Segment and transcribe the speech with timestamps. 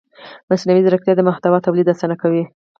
[0.49, 2.43] مصنوعي ځیرکتیا د محتوا تولید اسانه کوي.